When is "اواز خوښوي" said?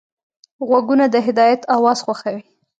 1.75-2.43